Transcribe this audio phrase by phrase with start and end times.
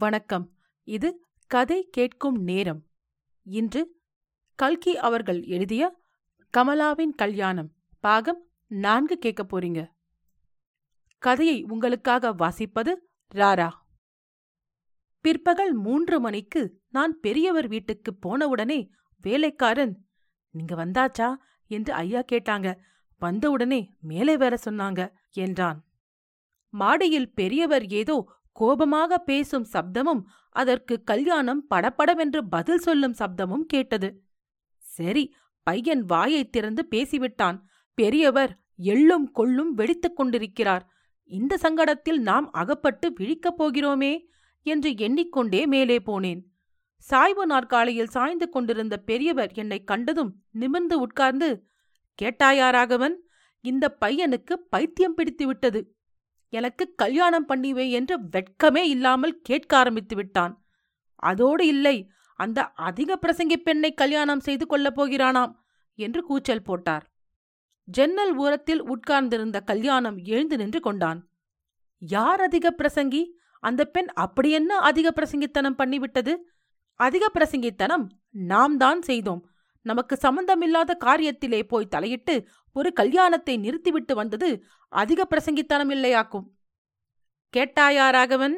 [0.00, 0.56] வணக்கம்.
[0.84, 2.86] இது கதை கேட்கும் நேரம்.
[3.42, 4.00] இன்று
[4.54, 6.00] கல்கி அவர்கள் எழுதிய
[6.56, 9.90] கமலாவின் கல்யாணம் பாகம் நான்கு கேட்கப் போறீங்க.
[11.18, 12.94] கதையை உங்களுக்காக வாசிப்பது
[13.34, 13.70] ராரா.
[15.20, 18.88] பிற்பகல் மூன்று மணிக்கு நான் பெரியவர் வீட்டுக்கு போனவுடனே
[19.20, 20.08] வேலைக்காரன்
[20.50, 21.34] நீங்க வந்தாச்சா?
[21.66, 22.76] என்று ஐயா கேட்டாங்க.
[23.18, 25.84] வந்தவுடனே மேலே வேற சொன்னாங்க என்றான்.
[26.68, 34.08] மாடியில் பெரியவர் ஏதோ கோபமாக பேசும் சப்தமும் அதற்கு கல்யாணம் படபடவென்று பதில் சொல்லும் சப்தமும் கேட்டது.
[34.76, 35.24] சரி
[35.66, 37.58] பையன் வாயைத் திறந்து பேசிவிட்டான்.
[37.98, 38.52] பெரியவர்
[38.82, 40.84] எள்ளும் கொள்ளும் வெடித்துக் கொண்டிருக்கிறார்.
[41.30, 44.12] இந்த சங்கடத்தில் நாம் அகப்பட்டு விழிக்கப் போகிறோமே
[44.66, 46.40] என்று எண்ணிக்கொண்டே மேலே போனேன்.
[47.00, 51.48] சாய்வு நாற்காலியில் சாய்ந்து கொண்டிருந்த பெரியவர் என்னை கண்டதும் நிமிர்ந்து உட்கார்ந்து
[52.22, 53.16] கேட்டாயா ராகவன்
[53.64, 55.80] இந்த பையனுக்கு பைத்தியம் பிடித்து விட்டது
[56.52, 60.54] எனக்கு கல்யாணம் பண்ணிவே என்று வெட்கமே இல்லாமல் கேட்க ஆரம்பித்து விட்டான்.
[61.22, 61.96] அதோடு இல்லை
[62.38, 65.52] அந்த அதிக பிரசங்கி பெண்ணை கல்யாணம் செய்து கொள்ளப் போகிறானாம்
[65.98, 67.04] என்று கூச்சல் போட்டார்.
[67.88, 71.20] ஜன்னல் ஓரத்தில் உட்கார்ந்திருந்த கல்யாணம் எழுந்து நின்று கொண்டான்.
[71.98, 73.22] யார் அதிக பிரசங்கி?
[73.62, 76.36] அந்த பெண் அப்படியென்ன அதிக பிரசங்கித்தனம் பண்ணிவிட்டது?
[77.00, 79.42] அதிக பிரசங்கித்தனம் நாம் தான் செய்தோம்.
[79.82, 86.46] நமக்கு சம்பந்தமில்லாத காரியத்திலே போய் தலையிட்டு ஒரு கல்யாணத்தை நிறுத்திவிட்டு வந்தது அதிக பிரசங்கித்தனம் இல்லையாக்கும்.
[87.56, 88.56] கேட்டாயா ராகவன்?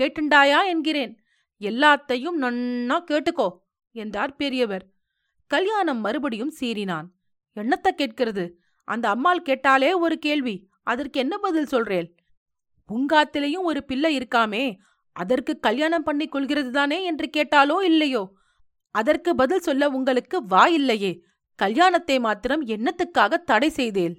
[0.00, 1.12] கேட்டுண்டாயா என்கிறேன்.
[1.60, 3.48] எல்லாத்தையும் நன்னா கேட்டுக்கோ
[3.92, 4.84] என்றார் பெரியவர்.
[5.46, 7.06] கல்யாணம் மறுபடியும் சீறினான்.
[7.56, 8.60] என்னத்த கேட்கிறது?
[8.84, 12.14] அந்த அம்மாள் கேட்டாலே ஒரு கேள்வி அதற்கு என்ன பதில் சொல்றேன்
[12.88, 14.76] பூங்காத்திலேயும் ஒரு பிள்ளை இருக்காமே
[15.12, 18.22] அதற்கு கல்யாணம் பண்ணிக் கொள்கிறது தானே என்று கேட்டாலோ இல்லையோ?
[19.00, 21.12] அதற்கு பதில் சொல்ல உங்களுக்கு வாயில்லையே.
[21.58, 24.16] கல்யாணத்தை மாத்திரம் என்னத்துக்காக தடை செய்தேல்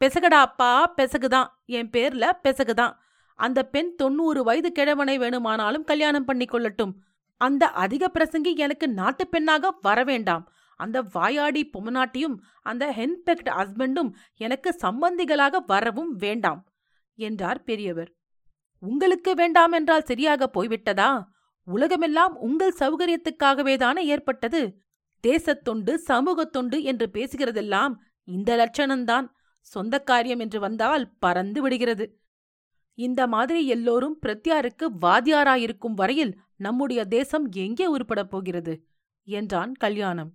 [0.00, 1.48] பெசகடா அப்பா பெசகுதான்.
[1.76, 2.94] என் பேர்ல பெசகுதான்.
[3.38, 6.92] அந்த பெண் தொண்ணூறு வயது கிழவனை வேணுமானாலும் கல்யாணம் பண்ணி கொள்ளட்டும்.
[7.40, 10.44] அந்த அதிக பிரசங்கி எனக்கு நாட்டு பெண்ணாக வரவேண்டாம்
[10.80, 14.10] அந்த வாயாடி பொம்மநாட்டியும் அந்த ஹென்பெக்ட் ஹஸ்பண்டும்
[14.44, 16.60] எனக்கு சம்பந்திகளாக வரவும் வேண்டாம்
[17.18, 18.10] என்றார் பெரியவர்.
[18.82, 21.10] உங்களுக்கு வேண்டாம் என்றால் சரியாக போய்விட்டதா?
[21.68, 24.82] உலகமெல்லாம் உங்கள் சௌகரியத்துக்காகவேதானே ஏற்பட்டது?
[25.24, 29.26] தேசத்தொண்டு சமூகத்தொண்டு என்று பேசுகிறதெல்லாம் இந்த லட்சணம்தான்.
[29.60, 32.20] சொந்த காரியம் என்று வந்தால் பறந்து விடுகிறது.
[32.94, 38.74] இந்த மாதிரி எல்லோரும் பிரத்யாருக்கு வாத்தியாராயிருக்கும் வரையில் நம்முடைய தேசம் எங்கே உருப்படப் போகிறது?
[39.28, 40.30] என்றான் கல்யாணம்.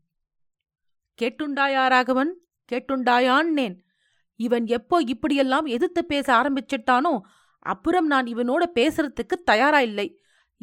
[1.22, 2.32] கேட்டுண்டாயா ராகவன்
[2.72, 3.76] கேட்டுண்டாயான்னேன்.
[4.36, 7.20] இவன் எப்போ இப்படியெல்லாம் எதிர்த்து பேச ஆரம்பிச்சிட்டானோ
[7.60, 10.08] அப்புறம் நான் இவனோட பேசுறதுக்கு தயாரா இல்லை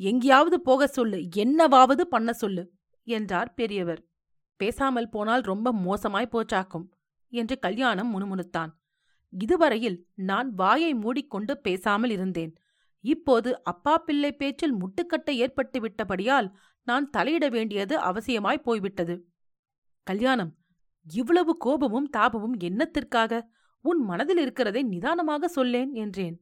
[0.01, 1.19] எங்கேயாவது போக சொல்லு.
[1.37, 2.65] என்னவாவது பண்ண சொல்லு
[3.07, 4.01] என்றார் பெரியவர்.
[4.61, 6.87] பேசாமல் போனால் ரொம்ப மோசமாய் போச்சாக்கும்
[7.33, 8.71] என்று கல்யாணம் முணுமுணுத்தான்.
[9.33, 12.53] இதுவரையில் நான் வாயை மூடிக்கொண்டு பேசாமல் இருந்தேன்.
[13.05, 16.49] இப்போது அப்பா பிள்ளை பேச்சில் முட்டுக்கட்டை ஏற்பட்டு விட்டபடியால்
[16.87, 19.15] நான் தலையிட வேண்டியது அவசியமாய் போய்விட்டது.
[20.07, 20.53] கல்யாணம்
[21.07, 23.43] இவ்வளவு கோபமும் தாபமும் என்னத்திற்காக?
[23.85, 26.37] உன் மனதில் இருக்கிறதை நிதானமாக சொல்லேன் என்றேன்.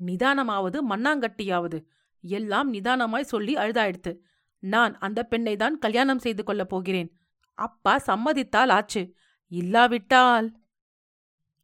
[0.00, 1.78] நிதானமாவது மண்ணாங்கட்டியாவது
[2.26, 4.18] எல்லாம் நிதானமாய் சொல்லி அழுதாயிடுத்து.
[4.58, 7.18] நான் அந்த பெண்ணை தான் கல்யாணம் செய்து கொள்ளப் போகிறேன்.
[7.54, 9.14] அப்பா சம்மதித்தால் ஆச்சு.
[9.46, 10.52] இல்லாவிட்டால்.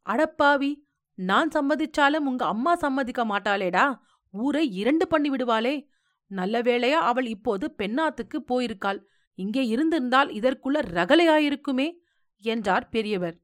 [0.05, 0.75] அடப்பாவி
[1.13, 3.99] நான் சம்மதிச்சாலும் உங்க அம்மா சம்மதிக்க மாட்டாளேடா.
[4.31, 5.87] ஊரை இரண்டு பண்ணி விடுவாளே.
[6.27, 9.03] நல்ல வேளையா அவள் இப்போது பெண்ணாத்துக்கு போயிருக்காள்.
[9.33, 11.91] இங்கே இருந்திருந்தால் இதற்குள்ள ரகலையாயிருக்குமே
[12.37, 13.39] என்றார் பெரியவர்.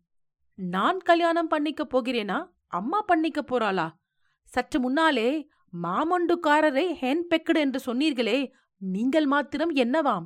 [0.55, 2.49] நான் கல்யாணம் பண்ணிக்கப் போகிறேனா?
[2.67, 3.89] அம்மா பண்ணிக்கப் போறாளா?
[4.43, 5.49] சற்று முன்னாலே
[5.83, 10.25] மாமண்டுக்காரரை ஹேன்பெக்கடு என்று சொன்னீர்களே நீங்கள் மாத்திரம் என்னவாம்?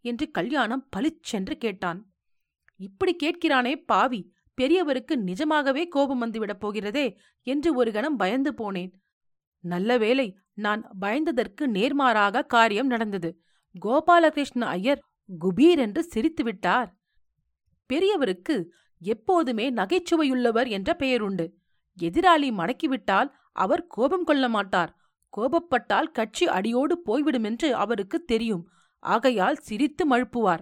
[0.00, 2.06] என்று கல்யாணம் பளிச்சென்று கேட்டான்.
[2.76, 8.92] இப்படி கேட்கிறானே பாவி பெரியவருக்கு நிஜமாகவே கோபம் வந்துவிடப் போகிறதே என்று ஒரு கணம் பயந்து போனேன்.
[9.60, 13.40] நல்ல வேளை நான் பயந்ததற்கு நேர்மாறாக காரியம் நடந்தது.
[13.84, 15.02] கோபாலகிருஷ்ண ஐயர்
[15.40, 16.90] குபீர் என்று சிரித்துவிட்டார்
[17.90, 18.64] பெரியவருக்கு
[18.98, 21.46] எப்போதுமே நகைச்சுவையுள்ளவர் என்ற பெயருண்டு.
[22.00, 24.96] எதிராளி மடக்கிவிட்டால் அவர் கோபம் கொள்ள மாட்டார்.
[25.36, 28.68] கோபப்பட்டால் கட்சி அடியோடு போய்விடுமென்று அவருக்கு தெரியும்.
[28.98, 30.60] ஆகையால் சிரித்து மழுப்புவார்.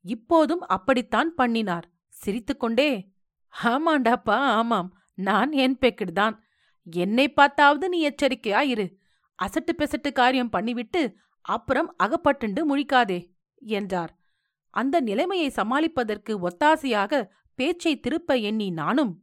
[0.00, 1.92] இப்போதும் அப்படித்தான் பண்ணினார்.
[2.08, 3.12] சிரித்துக்கொண்டே
[3.64, 4.92] ஆமாண்டாப்பா ஆமாம்.
[5.14, 6.36] நான் என் பெக்கிடுதான்.
[6.90, 8.98] என்னை பார்த்தாவது நீ எச்சரிக்கையா இரு
[9.42, 14.18] அசட்டு பெசட்டு காரியம் பண்ணிவிட்டு அப்புறம் அகப்பட்டுண்டு முழிக்காதே என்றார்.
[14.70, 19.22] அந்த நிலைமையை சமாளிப்பதற்கு ஒத்தாசையாக பேச்சை திருப்ப எண்ணி நானும்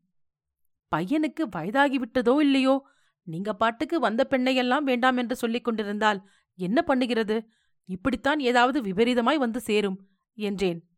[0.96, 2.88] பையனுக்கு வயதாகிவிட்டதோ இல்லையோ?
[3.24, 7.46] நீங்க பாட்டுக்கு வந்த பெண்ணையெல்லாம் வேண்டாம் என்று சொல்லிக் கொண்டிருந்தால் என்ன பண்ணுகிறது?
[7.86, 10.90] இப்படித்தான் ஏதாவது விபரீதமாய் வந்து சேரும் என்றேன்.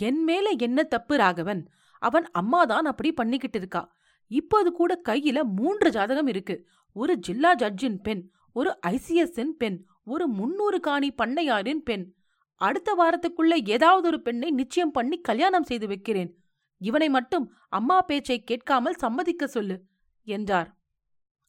[0.00, 1.68] என் மேல என்ன தப்பு ராகவன்?
[1.98, 3.96] அவன் அம்மாதான் அப்படி பண்ணிக்கிட்டு இருக்கா.
[4.26, 6.66] இப்போது கூட கையில மூன்று ஜாதகம் இருக்கு.
[6.92, 12.12] ஒரு ஜில்லா ஜட்ஜின் பெண் ஒரு ஐசிஎஸ்ஸின் பெண் ஒரு முன்னூறு காணி பண்ணையாரின் பெண்.
[12.54, 16.43] அடுத்த வாரத்துக்குள்ள ஏதாவது ஒரு பெண்ணை நிச்சயம் பண்ணி கல்யாணம் செய்து வைக்கிறேன்.
[16.84, 19.76] இவனை மட்டும் அம்மா பேச்சை கேட்காமல் சம்மதிக்க சொல்லு
[20.26, 20.70] என்றார்.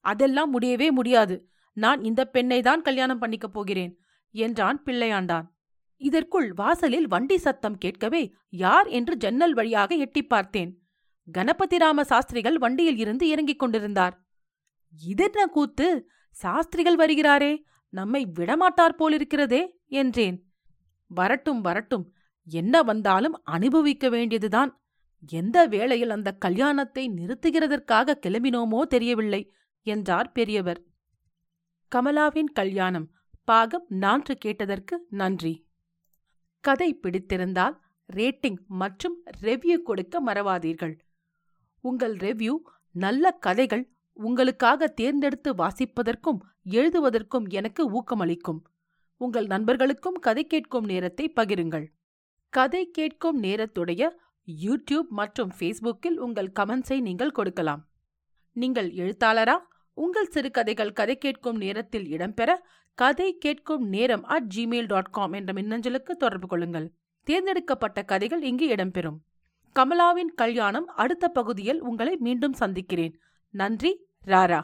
[0.05, 1.35] அதெல்லாம் முடியவே முடியாது.
[1.73, 3.93] நான் இந்த பெண்ணை தான் கல்யாணம் பண்ணிக்கப் போகிறேன்
[4.31, 5.47] என்றான் பிள்ளையாண்டான்.
[6.01, 10.71] இதற்குள் வாசலில் வண்டி சத்தம் கேட்கவே யார் என்று ஜன்னல் வழியாக எட்டிப் பார்த்தேன்.
[11.37, 14.15] கணபதிராம சாஸ்திரிகள் வண்டியில் இருந்து இறங்கிக் கொண்டிருந்தார்.
[15.05, 15.87] இதென்ன கூத்து?
[16.31, 17.51] சாஸ்திரிகள் வருகிறாரே
[17.89, 20.37] நம்மை விடமாட்டார் போலிருக்கிறதே என்றேன்.
[21.07, 22.05] வரட்டும் வரட்டும்.
[22.47, 24.71] என்ன வந்தாலும் அனுபவிக்க வேண்டியதுதான்
[25.23, 29.41] எந்த வேளையில் அந்த கல்யாணத்தை நிறுத்துகிறதற்காக கிளம்பினோமோ தெரியவில்லை
[29.85, 30.81] என்றார் பெரியவர்.
[31.91, 33.07] கமலாவின் கல்யாணம்
[33.43, 35.53] பாகம் நான்கு கேட்டதற்கு நன்றி.
[36.63, 37.75] கதை பிடித்திருந்தால்
[38.09, 40.95] ரேட்டிங் மற்றும் ரெவ்யூ கொடுக்க மறவாதீர்கள்.
[41.83, 42.53] உங்கள் ரெவ்யூ
[42.95, 43.83] நல்ல கதைகள்
[44.13, 46.39] உங்களுக்காக தேர்ந்தெடுத்து வாசிப்பதற்கும்
[46.69, 48.61] எழுதுவதற்கும் எனக்கு ஊக்கமளிக்கும்.
[49.21, 51.85] உங்கள் நண்பர்களுக்கும் கதை கேட்கும் நேரத்தை பகிருங்கள்.
[52.53, 54.03] கதை கேட்கும் நேரத்துடைய
[54.47, 57.87] யூடியூப் மற்றும் ஃபேஸ்புக்கில் உங்கள் கமெண்ட்ஸை நீங்கள் கொடுக்கலாம்.
[58.51, 59.57] நீங்கள் எழுத்தாளரா?
[59.93, 62.55] உங்கள் சிறுகதைகள் கதை கேட்கும் நேரத்தில் இடம்பெற
[62.93, 66.91] கதை கேட்கும் நேரம் அட் ஜிமெயில் டாட் காம் என்ற மின்னஞ்சலுக்கு தொடர்பு கொள்ளுங்கள்.
[67.23, 69.17] தேர்ந்தெடுக்கப்பட்ட கதைகள் இங்கு இடம்பெறும்.
[69.75, 73.19] கமலாவின் கல்யாணம் அடுத்த பகுதியில் உங்களை மீண்டும் சந்திக்கிறேன்.
[73.49, 74.61] நன்றி ராரா.